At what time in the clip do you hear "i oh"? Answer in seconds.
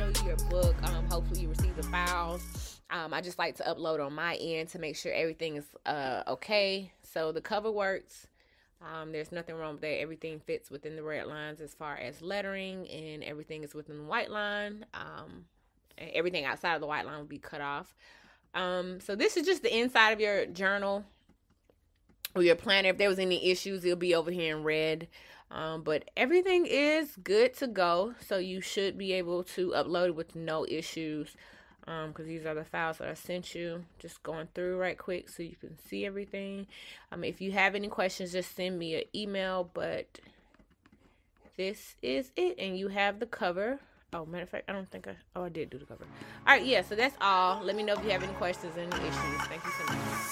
45.08-45.44